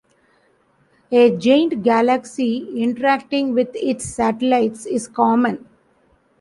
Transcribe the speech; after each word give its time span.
A 1.11 1.29
giant 1.37 1.83
galaxy 1.83 2.81
interacting 2.81 3.53
with 3.53 3.69
its 3.75 4.03
satellites 4.05 4.87
is 4.87 5.07
common. 5.07 5.67